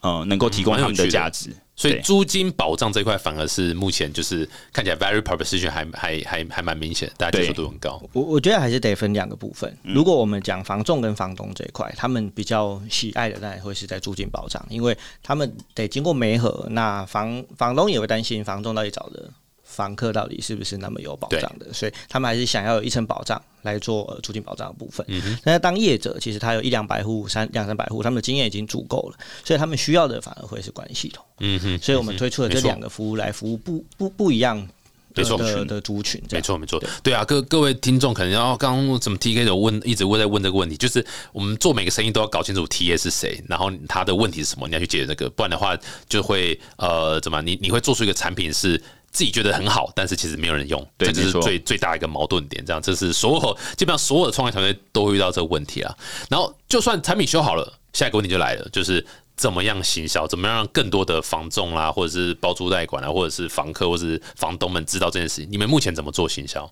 [0.00, 1.50] 呃，能够提供他们的价值。
[1.76, 8.02] 所以租金保障这一块反而是目前就是看起来 very proposition 还还还还蛮明显，大家接受度很高。
[8.12, 9.72] 我我觉得还是得分两个部分。
[9.84, 19.30] 如果我们讲房仲跟房东这一块，他们比较喜爱的，当然会是在租金保障，因为他们得经过媒合，那房房东也会担心房仲到底找的。
[19.78, 21.72] 房客到底是不是那么有保障的？
[21.72, 25.06] 所以他们还是想要有一层保障来做租金保障的部分。
[25.44, 31.24] 但是当业者，其实他有一两百户、三两三百户，他们的经验已经足够了，所以他们需要的反而会是管理系统。
[31.38, 34.68] 嗯哼，所以我们推出了这两个服务来服务不不不一样。
[35.16, 45.76] 没错的族群，没错没错，对啊，各各位听众可能要刚刚怎么 T K 有问，一直问在问这个问题，就是我们做每个生意都要搞清楚 T A 是谁，然后他的问题是什么，你要去解决这个，不然的话
[46.08, 52.64] 就会呃怎么你你会做出一个产品是自己觉得很好，但是其实没有人用，对这就是最最大一个矛盾点。
[52.64, 55.96] 这样，这是所有基本上所有的创业团队都会遇到这个问题啊。
[56.28, 59.04] 然后，就算产品修好了，下一个问题就来了，就是
[59.36, 65.48] 怎么样行销，怎么样让更多的房仲啦，或者是包租代管啊，或者是房客或者是房东们知道这件事情。
[65.50, 66.70] 你们目前怎么做行销？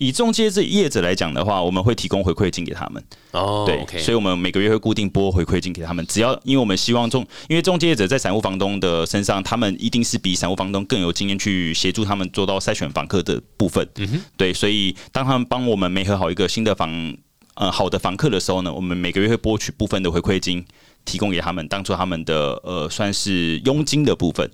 [0.00, 3.04] 以中介这业者来讲的话，我们会提供回馈金给他们。
[3.32, 6.04] 哦，对 OK，所以我们每个月会固定拨回馈金给他们。
[6.06, 13.86] 只要因为我们希望中，因为中介业者在散户房东的身上，他们一定是比散户房东更有经验去协助他们做到筛选房客的部分。
[13.96, 17.14] 嗯哼，对，所以当他们帮我们媒合好一个新的房
[17.56, 20.64] 呃好的房客的时候呢，我们每个月会拨取部分的回馈金
[21.04, 24.50] 提供给他们，当做他们的呃算是佣金的部分。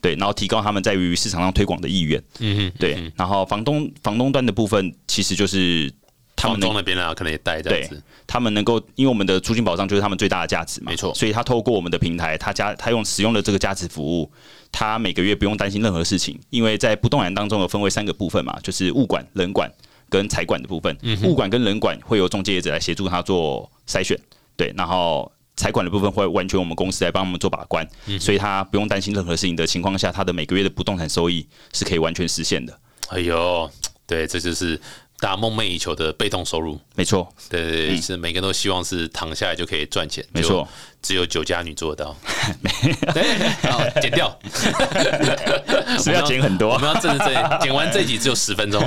[0.00, 2.22] 对，然后提高他们在于市场上推广的意愿。
[2.38, 5.92] 嗯哼，对，然后房东房东端的部分，其实就是
[6.36, 8.00] 他们能房东那边啊，可能也带这样子。
[8.26, 14.30] 他们能够，因为我们的租金保障就是他们最大的价值嘛，没错所以他透过我们的平台，他加他用使用的这个价值服务，
[14.70, 19.68] 他每个月不用担心任何事情，因为在不动产当中有分为三个部分嘛，就是物管、人管
[20.08, 20.96] 跟财管的部分。
[21.24, 24.16] 物管跟人管会由中介业者来协助他做筛选，
[24.56, 25.30] 对，然后。
[25.58, 27.84] 财管的部分会完全我们公司来帮我们做把关，
[28.20, 31.44] 所以他不用担心任何事情的情况下，他的每个月的不动产收益
[31.74, 32.78] 是可以完全实现的。
[33.08, 33.68] 哎呦，
[34.06, 34.80] 对，这就是
[35.18, 36.78] 大家梦寐以求的被动收入。
[36.94, 40.66] 没错，对对对，是每个人都希望是躺下来就可以赚钱，没错，
[41.02, 42.16] 只有酒家女做得到。
[43.12, 44.38] 对，好，剪掉，
[45.98, 46.78] 是不要剪很多我。
[46.78, 48.82] 们要正正正剪完这集只有十分钟。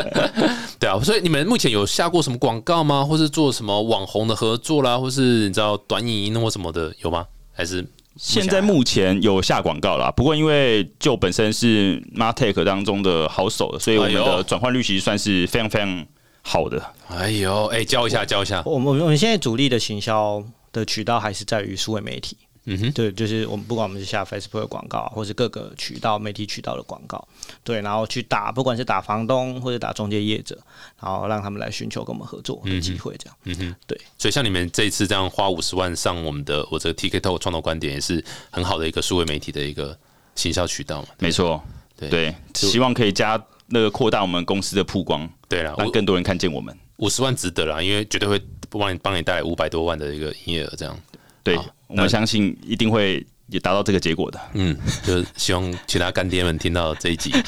[0.78, 3.04] 对啊，所以你们目前有下过什么广告吗？
[3.04, 7.26] 或是做什么网红的合作啦，或是你知道短影音或什么的有吗？
[7.52, 7.86] 还是
[8.18, 16.06] 现在目前有下广告啦，不过因为就本身是 Martech 当中的好手，所以我们的转换率其实算是非常非常
[16.42, 16.82] 好的。
[17.08, 18.62] 哎呦，哎，教一下，教一下。
[18.64, 20.42] 我们我们现在主力的行销
[20.80, 22.36] 的渠道还是在于数位媒体。
[22.68, 27.28] 嗯哼，对，就是我们不管我们是下 Facebook 的广告啊，或是各个渠道媒体渠道的广告，
[27.62, 30.58] 对，然后去打，不管是打房东或者打中介业者，
[31.00, 33.36] 然后让他们来寻求跟我们合作的机会，这样。
[33.44, 33.96] 嗯哼，对。
[34.18, 39.96] 所以像你们这一次这样花五十万上我们的我这个 TK Talk 创造观点，也是很好的一个数位媒体的一个
[40.34, 41.08] 行销渠道嘛。
[41.18, 41.62] 没错，
[41.96, 46.76] 对对，希望可以加那个扩大我们公司的曝光，对了，让更多人看见我们。
[46.96, 50.96] 五十万值得啦，因为绝对会帮你帮你带来五百多万的一个营业额，这样。
[51.42, 54.40] 对，我们相信一定会也达到这个结果的。
[54.54, 57.30] 嗯，就是希望其他干爹们听到这一集，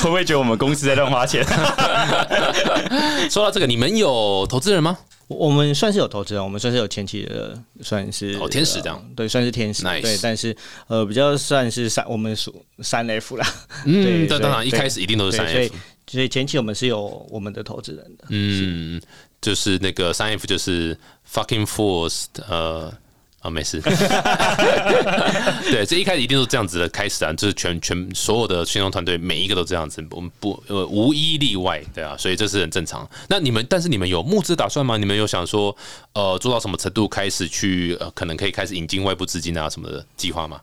[0.00, 1.44] 会不会觉得我们公司在乱花钱？
[3.30, 4.98] 说到这个，你们有投资人吗？
[5.26, 10.54] 我我们算是有投资人，我们算是有前期的，算是哦天使这样呃对，算是天使 Nice 对，但是
[10.86, 13.46] 呃，比较算是三，我们属三 F 啦，
[13.86, 15.74] 嗯，对这当然一开始一定都是三对所以 F，
[16.06, 19.00] 所以前期我们是有我们的投资人的，嗯，
[19.40, 20.98] 就是那个三 F 就是
[21.30, 22.92] fucking fools，呃。
[23.44, 23.78] 啊，没事。
[25.70, 33.06] 对，这一开始一定是这样子的开始啊，就是全全所有的信用团队每一个都这样子，我们不呃无一例外，对啊，所以这是很正常。
[33.28, 34.96] 那你们，但是你们有募资打算吗？
[34.96, 35.76] 你们有想说，
[36.14, 40.58] 呃，做到什么程度开始去呃，可能可以开始引进外部资金啊什么的计划吗？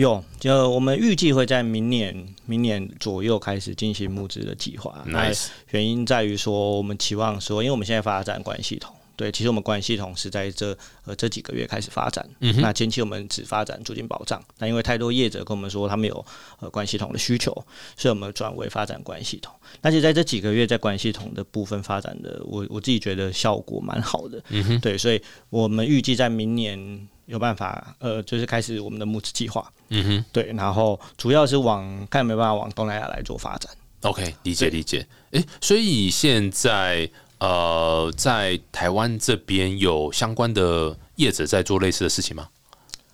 [0.00, 5.04] 有，就我们预计会在明年明年左右开始进行募资的计划。
[5.04, 12.26] 那 Nice 原因在于说，我们期望说，因为我们现在发展管理系统，对，其实我们管理系统是在这呃这几个月开始发展。
[12.40, 16.24] 嗯那前期我们只发展租金保障，那因为太多业者跟我们说他们有
[16.58, 17.52] 呃管理系统的需求，
[17.98, 19.52] 所以我们转为发展管理系统。
[19.82, 24.42] 那其实在这几个月在管理系统的部分发展的，我我自己觉得效果蛮好的。
[24.48, 29.70] 嗯哼，对，所以我们预计在明年有办法，呃，就是开始我们的募资计划。
[29.90, 33.70] 嗯哼对，然后主要是往看有没有办法往东南亚来做发展。
[34.00, 35.06] ，OK，理解理解。
[35.32, 37.06] 诶，所以现在
[37.40, 42.48] 呃，在台湾这边有相关的业者在做类似的事情吗？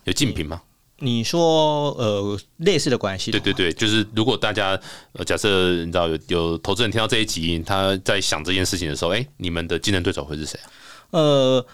[0.03, 0.61] 有竞品吗？
[0.99, 4.79] 你说呃类似的关系，对对对，就是如果大家
[5.13, 10.65] 呃，假设你知道有有投资人听到这一集，他在想这件事情的时候，哎、你们的竞争对手会是谁啊？
[11.11, 11.65] 呃，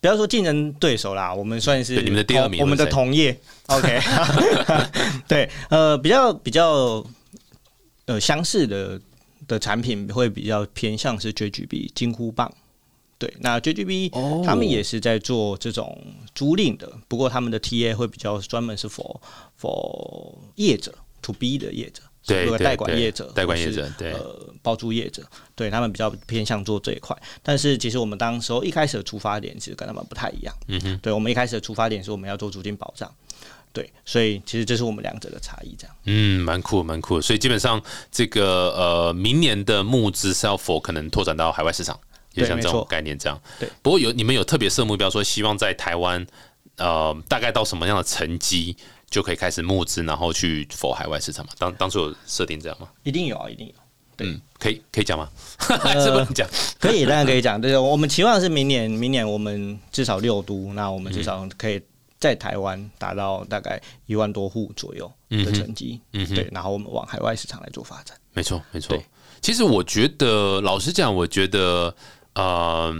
[0.00, 3.34] 不要说竞争对手啦，我们算是对你们的第二名我们的同业。
[3.68, 4.00] OK，
[5.26, 7.02] 对，呃，比较比较
[8.04, 9.00] 呃相似的
[9.50, 12.52] 的产品会比较偏向是 JGB 金箍棒。
[13.18, 15.98] 对，那 JGB、哦他们也是在做这种
[16.34, 19.20] 租赁的，不过他们的 TA 会比较专门是 for
[19.60, 25.22] for 业者 to B 的业者，对对如果代管业者，代管业者对呃包租业者，
[25.54, 27.14] 对他们比较偏向做这一块。
[27.42, 30.54] 但是其实我们当时候一开始的出发点其实跟他们不太一样。
[30.68, 33.12] 嗯哼，对我们一开始的出发点是我们要做租金保障，
[33.72, 35.74] 对，所以其实这是我们两者的差异。
[35.78, 37.20] 这样，嗯，蛮酷蛮酷。
[37.20, 41.98] 所以基本上这个呃，明年的募资是要否可能拓展到海外市场，
[42.34, 43.40] 也像这种概念这样。
[43.58, 46.26] 对，不过有你们有特别设目标，说希望在台湾
[46.76, 48.76] 呃，大概到什么样的成绩
[49.08, 51.52] 就可以开始募资，然后去否海外市场嘛？
[51.58, 52.88] 当当初有设定这样吗？
[53.04, 53.74] 一定有啊，一定有。
[54.22, 55.28] 嗯，可以可以讲吗？
[55.58, 56.46] 还是不能讲？
[56.78, 57.58] 可以，当然可以讲。
[57.58, 61.80] 对，我们期望是明年，明年我们至少六都，那我们至少可以
[62.20, 66.00] 在台湾达到大概一万多户左右的成绩。
[66.12, 66.48] 嗯，对。
[66.52, 68.16] 然后我们往海外市场来做发展。
[68.32, 68.96] 没错，没错。
[69.40, 71.96] 其实我觉得，老实讲，我觉得，
[72.34, 72.94] 呃，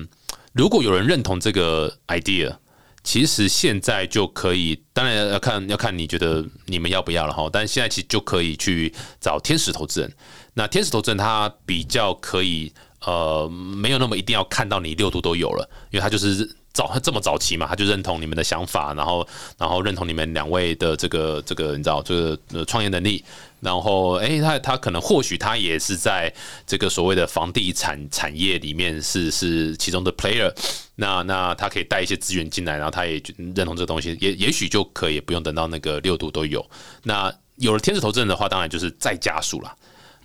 [0.55, 2.57] 如果有人认同这个 idea。
[3.03, 7.49] 其实现在就可以，当然要看要看你觉得你们要不要了哈。
[7.51, 10.12] 但现在其实就可以去找天使投资人。
[10.53, 12.71] 那天使投资人他比较可以，
[13.07, 19.27] 呃，没有那么一定要看到你六度都有了，因为他就是早 这么早期嘛，他就认同你们的想法，然后
[19.59, 23.25] 然后认同你们两位的这个这个你知道这个创业能力。
[23.61, 26.33] 然后，哎，他他可能或许他也是在
[26.66, 30.51] 这个所谓的房地产产业里面是是其中的 player，
[30.95, 33.23] 那那他可以带一些资源进来，然后他也
[33.55, 36.64] 认同这个东西，也也许就可以不用等到那个六度都有。
[37.03, 39.77] 那有了天使投资人的话，当然就是再加速了。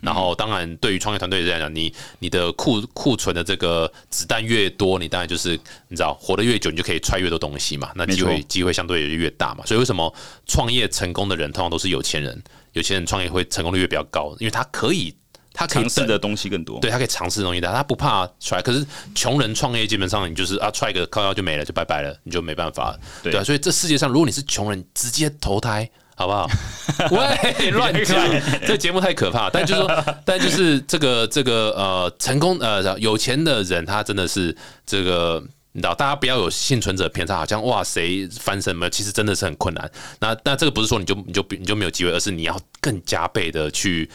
[0.06, 7.90] 然后，当然对于创业团队来讲，你你的库库存的这个子弹越多，你当然就是你知道活得越久，你就可以揣越多东西嘛。
[7.96, 9.66] 那机会机会相对也就越大嘛。
[9.66, 10.14] 所以为什么
[10.46, 12.40] 创业成功的人通常都是有钱人？
[12.72, 15.12] 有钱人创业会成功率也比较高，因为他可以，
[15.52, 23.42] 他可以尝试的东西更多，对他可以尝试的东西，但他不怕出可是穷人创业基本上你就是啊，踹一个靠腰就没了，就拜拜了，你就没办法，对啊。
[23.42, 26.50] 所以这世界上，如果你是穷人，直接投胎好不好？
[27.12, 28.18] 喂，乱讲，
[28.66, 29.48] 这节目太可怕。
[29.48, 35.40] 但就是说， 但就是这个这个呃，成功呃有钱的人，他真的是这个。
[35.72, 38.88] 你知道，大家不要有幸存者偏差，好像哇谁翻身么？
[38.88, 39.90] 其实真的是很困难。
[40.20, 44.08] 那那这个不是说你就你就你就没有机会，而是你要更加倍的去，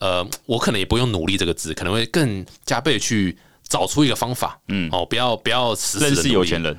[0.00, 3.38] 呃，我可能也不用努力这个字，可能会更加倍去
[3.68, 4.58] 找出一个方法。
[4.66, 6.76] 嗯，哦，不要不要死死的有钱人。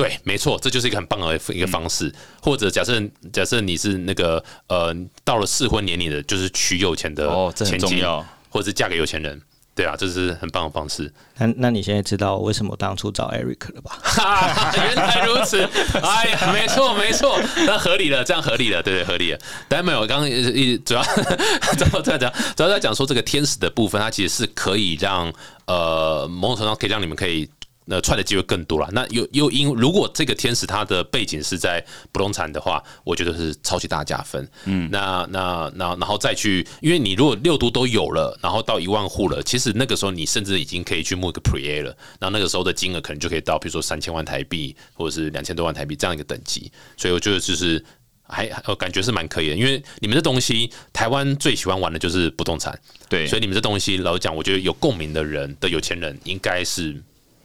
[0.00, 2.14] 对，没错，这就是一个很棒的一个方式。
[2.40, 4.94] 或者假设假设你是那个呃
[5.24, 9.42] 到了适婚年龄的，就是娶有钱的哦，这很重要，或者是嫁给有钱人。
[9.74, 11.12] 对啊，这是很棒的方式。
[11.36, 13.98] 那那你现在知道为什么当初找 Eric 了吧？
[14.74, 15.62] 原来如此，
[16.02, 19.38] 哎呀，没错没错，那合理了，这样合理了，对对，合理了。
[19.68, 21.02] 但没有，刚刚一主要
[21.78, 25.32] 主要在讲，主要在讲说这个天使的部分，它其实是可以让
[25.66, 27.48] 呃某种程度上可以让你们可以。
[27.90, 28.88] 那踹的机会更多了。
[28.92, 31.82] 那又又因如果这个天使他的背景是在
[32.12, 34.46] 不动产的话，我觉得是超级大加分。
[34.66, 41.96] 嗯，那那那然后再去，因为你如果六都都有了，然后到一万户了，其实那个时候你甚至已经可以去募一个 Pre A 了。
[42.20, 46.70] 然后那个时候的金额可能就可以到，比如说三千万台币或者是两千多万台币这样一个等级。
[46.96, 47.82] 所以我觉得就是
[48.22, 48.46] 还
[48.78, 52.78] 感觉是蛮可以的，因为你们这东西台湾最喜欢玩的就是不动产，
[53.08, 56.94] 对，所以你们这东西老实讲，我觉得有共鸣的人的有钱人应该是。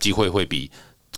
[0.04, 0.70] 机会会比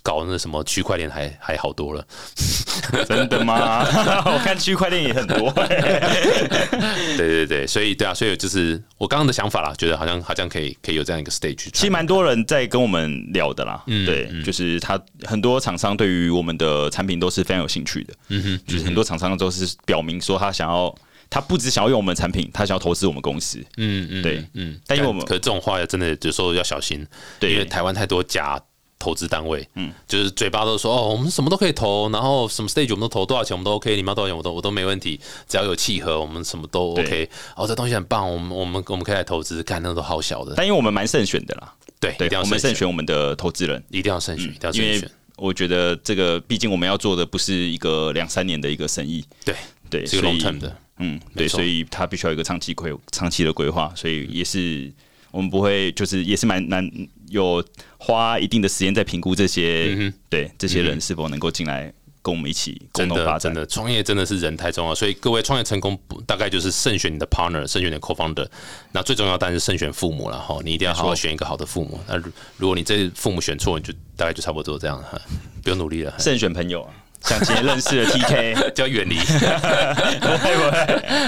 [0.04, 2.06] 搞那什么区块链还还好多了，
[3.10, 3.84] 真的吗？
[4.30, 5.52] 我看区块链也很多。
[7.18, 11.70] 对对对，所以对啊，所以就是我刚刚的想法啦，觉得好像好像可以可以有这样一个 stage。
[11.74, 18.14] 其实蛮多人在跟我们聊的啦，嗯对，就是他很多厂商对于我们的产品都是非常有兴趣的。
[18.28, 20.94] 嗯哼，就是很多厂商都是表明说他想要，
[21.32, 23.58] 他不只想要用我们产品，他想要投资我们公司。
[23.78, 27.04] 嗯嗯，对，嗯，但因为我们可这种话真的有时候要小心，
[27.40, 28.62] 对，因为台湾太多假。
[29.06, 37.30] 投资单位，嗯，就是嘴巴都说哦，我们什么都可以投，然后什么 stage 我们都投，多少钱我们都 OK，你们要多少钱我都我都没问题，只要有契合，我们什么都 OK。
[37.56, 40.56] 哦，这东西很棒，我们我们我们可以来投资，看那都好小的。
[40.58, 45.12] 但因为我们蛮慎选的啦，对，一定要我们慎选我们的投资人，一定要慎选，一定要慎选。
[45.38, 49.56] 我觉得这个毕竟我们要做的不是一个两三年的一个生意，对
[49.88, 54.92] 对，是 long term 的，嗯，对，所以他必须要有一个长期规长期的规划，所以也是。
[55.36, 56.90] 我们不会，就是也是蛮难
[57.28, 57.62] 有
[57.98, 63.54] 花一定的时间在评估这些，对这些人是否能够进来跟我们一起共同发展。
[63.54, 68.48] 真的，创业真的是人太重要，所以各位创业成功，大概就是慎选你的 partner，慎选你的 co-founder。
[68.94, 72.00] 那最重要当然是慎选父母了哈，你一定要好好选一个好的父母。
[72.08, 72.16] 那
[72.56, 75.20] 如果你这父母选错，你就大概就差不多这样哈，
[75.62, 76.14] 不用努力了。
[76.18, 76.94] 慎选朋友啊。
[77.26, 79.18] 想今天认识的 TK 就要远离。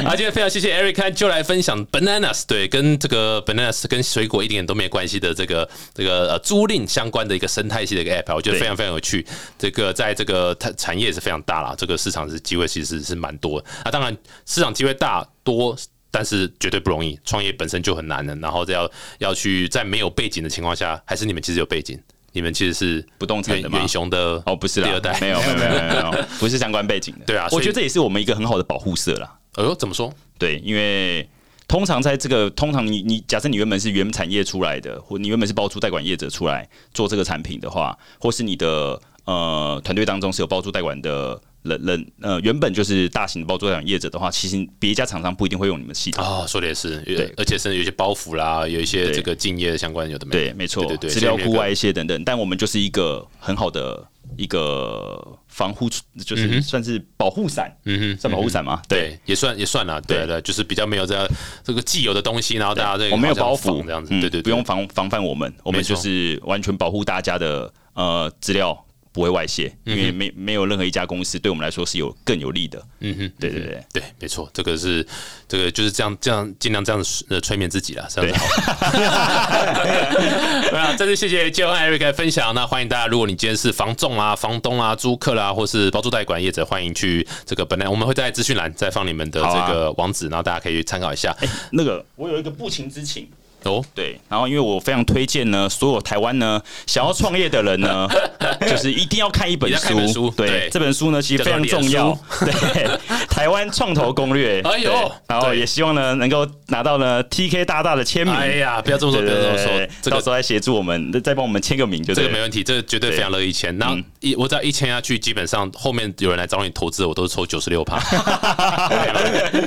[0.06, 9.26] 啊，今天非常谢谢 Eric 就来分享 Bananas，对，跟这个 Bananas 跟水果一点都没关系的这个这个呃租赁相关的一个生态系的一个 App，我觉得非常非常有趣。
[9.58, 13.58] 这个在这个产产业是非常大啦，这个市场是机会其实是蛮多。
[13.84, 15.76] 啊，当然市场机会大多，
[16.12, 18.36] 但是绝对不容易，创业本身就很难的。
[18.36, 22.00] 然后要要去在没有背景的情况下，还是你们其实有背景。
[22.38, 27.26] 你们其实是不动产的远雄的哦，不是第二代，没有没有没有没有， 不是相关背景的。
[27.26, 29.40] 对啊，我觉得这也是我们一个很好的保护色啦。
[29.56, 30.14] 哎呦，怎么说？
[30.38, 31.28] 对，因为
[31.68, 41.42] 通常在这个通常你你假设你原本是原产业出来的，或你原本是包租代管业者出来做这个产品的话，或是你的呃团队当中是有包租代管的。
[41.68, 46.24] 人人呃原本就是大型的包装厂业者的话，其实别家厂商不一定会用你们系统。
[46.24, 47.34] 哦，说的也是，对。
[47.38, 50.40] 而且甚至有些包袱啦，有一些这个敬业相关有的没的。
[50.40, 54.06] 对，没错，对对对，资料库外泄等等，但我们就是一个很好的
[54.38, 55.90] 一个防护，
[56.26, 58.82] 就是算是保护伞，嗯哼，算保护伞吗？
[58.88, 60.28] 对，对，也算也算了，对对。
[60.28, 61.28] 对，就是比较没有这样
[61.64, 68.86] 这个既有的东西，然后大家这个我们没有包袱这样子，对，对不用防防范我们，我们就是完全保护大家的呃资料
[69.18, 72.80] 不会外泄，因为没没有任何一家公司对我们来说是有更有利的。
[73.00, 75.04] 嗯哼，对对对，对，没错，这个是
[75.48, 78.46] 这个就是这样这样尽量这样子呃催眠自己啦，这样子好。
[80.70, 82.54] 对啊，再次谢谢 Joe 和 Eric 的分享。
[82.54, 91.36] 那欢迎大家，如果你今天是房仲啊、房东啊、租客啦，或是包租代管业者，欢迎去这个本来我们会在资讯栏再放你们的这个网址，然后大家可以去参考一下。
[91.72, 93.28] 那个我有一个不情之请。
[93.68, 98.08] 哦，对，然后因为我非常推荐呢，所有台湾呢想要创业的人呢，
[98.68, 102.18] 就是一定要看一本书对，对这本书呢其实非常重要。
[102.40, 102.54] 对，
[103.30, 104.62] 《台湾创投攻略》。
[104.68, 108.34] 哎呦对然后也希望呢能够拿到呢 TK 大大的签名。
[108.34, 112.24] 哎呀，不要这么说，对不要这么说到时候来协助我们，再帮我们签个名，就对。
[112.24, 113.78] 这个没问题，这个绝对非常乐意签。
[113.78, 117.98] 那一我只要一签下去，基本上后面有人来找你投资，我都是抽九十六趴。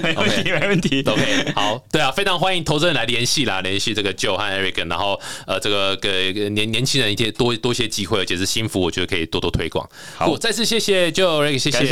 [0.02, 1.02] 没问题，没问题。
[1.06, 9.88] OK，好，对啊，非常欢迎投资人来联系啦，联系这个 Joe 和 Eric，然后呃，这个给给年年轻人一些多多些机会，而且是新服，我觉得可以多多推广。
[10.16, 11.86] 好，再次谢谢 Joe Eric，谢谢，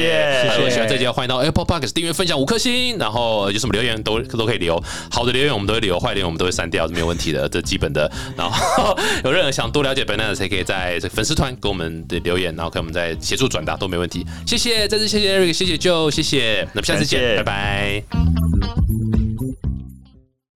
[0.70, 8.11] 喜欢这集，要欢迎到 Apple Podcast 订阅、分享五颗星，然后有什么留言都都可以留，好的留言我们都会留，坏留言我们都会删掉，是没有问题的，这基本的。
[8.36, 14.24] 然后有任何想多了解 Banana 谁可以在这个粉丝团给我们的留言，然后给我们再协助转达都没问题。
[14.46, 19.18] 谢谢，再次谢谢 Eric，谢谢 Joe，谢谢，那么下次见，拜拜。